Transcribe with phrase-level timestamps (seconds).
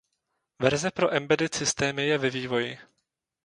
[0.59, 2.77] Verze pro embedded systémy je ve vývoji.